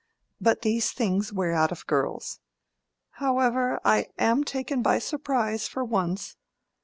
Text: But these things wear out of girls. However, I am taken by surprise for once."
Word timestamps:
But 0.41 0.63
these 0.63 0.91
things 0.91 1.31
wear 1.31 1.51
out 1.51 1.71
of 1.71 1.85
girls. 1.85 2.39
However, 3.21 3.79
I 3.85 4.07
am 4.17 4.43
taken 4.43 4.81
by 4.81 4.97
surprise 4.97 5.67
for 5.67 5.85
once." 5.85 6.37